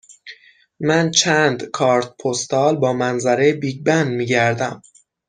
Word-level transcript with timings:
من 0.79 1.11
چند 1.11 1.63
کارت 1.63 2.17
پستال 2.23 2.75
با 2.75 2.93
منظره 2.93 3.53
بیگ 3.53 3.85
بن 3.85 4.07
می 4.07 4.25
گردم. 4.25 4.81